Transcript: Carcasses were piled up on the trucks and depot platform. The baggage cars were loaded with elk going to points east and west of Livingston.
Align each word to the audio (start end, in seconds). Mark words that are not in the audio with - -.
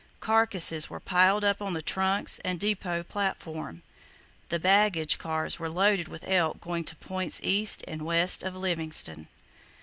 Carcasses 0.19 0.89
were 0.89 0.99
piled 0.99 1.43
up 1.43 1.61
on 1.61 1.73
the 1.73 1.81
trucks 1.83 2.39
and 2.43 2.59
depot 2.59 3.03
platform. 3.03 3.83
The 4.49 4.57
baggage 4.57 5.19
cars 5.19 5.59
were 5.59 5.69
loaded 5.69 6.07
with 6.07 6.27
elk 6.27 6.59
going 6.59 6.85
to 6.85 6.95
points 6.95 7.39
east 7.43 7.83
and 7.87 8.01
west 8.01 8.41
of 8.41 8.55
Livingston. 8.55 9.27